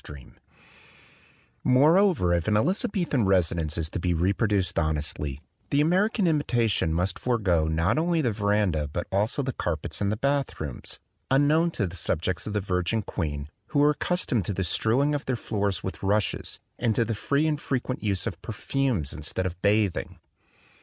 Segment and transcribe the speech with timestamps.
[0.01, 0.43] 44 THE DWELLING OF A DAY
[1.63, 7.19] DREAM Moreover, if an Elizabethan residence is to be reproduced honestly, the American imitation must
[7.19, 11.85] forego not only the veranda but also the carpets and the bath rooms, unknown to
[11.85, 15.35] the subjects of the Virgin Queen, who were accus tomed to the strewing of their
[15.35, 20.17] floors with rushes and to the free and frequent use of perfumes instead of bathing.